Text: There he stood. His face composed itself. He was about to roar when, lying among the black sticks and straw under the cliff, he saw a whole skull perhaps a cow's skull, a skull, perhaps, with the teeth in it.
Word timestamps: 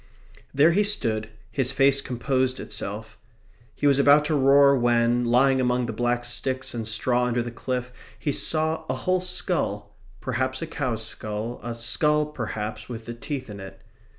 There 0.51 0.71
he 0.71 0.83
stood. 0.83 1.29
His 1.51 1.71
face 1.71 2.01
composed 2.01 2.59
itself. 2.59 3.19
He 3.75 3.85
was 3.85 3.99
about 3.99 4.25
to 4.25 4.33
roar 4.35 4.75
when, 4.75 5.25
lying 5.25 5.61
among 5.61 5.85
the 5.85 5.93
black 5.93 6.25
sticks 6.25 6.73
and 6.73 6.87
straw 6.87 7.25
under 7.25 7.43
the 7.43 7.51
cliff, 7.51 7.93
he 8.17 8.31
saw 8.31 8.83
a 8.89 8.95
whole 8.95 9.21
skull 9.21 9.95
perhaps 10.19 10.59
a 10.59 10.65
cow's 10.65 11.05
skull, 11.05 11.59
a 11.61 11.75
skull, 11.75 12.25
perhaps, 12.25 12.89
with 12.89 13.05
the 13.05 13.13
teeth 13.13 13.47
in 13.47 13.59
it. 13.59 13.79